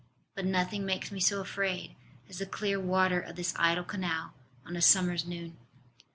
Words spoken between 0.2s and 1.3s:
But nothing makes me